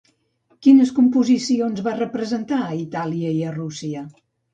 [0.67, 4.03] Quines composicions va representar a Itàlia i a Rússia?